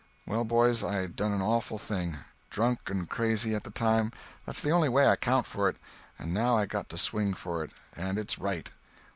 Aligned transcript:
Well, 0.25 0.45
boys, 0.45 0.83
I 0.83 1.05
done 1.05 1.31
an 1.31 1.43
awful 1.43 1.77
thing—drunk 1.77 2.89
and 2.89 3.07
crazy 3.07 3.53
at 3.53 3.63
the 3.63 3.69
time—that's 3.69 4.63
the 4.63 4.71
only 4.71 4.89
way 4.89 5.05
I 5.05 5.13
account 5.13 5.45
for 5.45 5.69
it—and 5.69 6.33
now 6.33 6.57
I 6.57 6.65
got 6.65 6.89
to 6.89 6.97
swing 6.97 7.35
for 7.35 7.63
it, 7.63 7.69
and 7.95 8.17
it's 8.17 8.39
right. 8.39 8.71